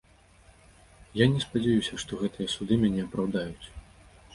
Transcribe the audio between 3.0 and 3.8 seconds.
апраўдаюць.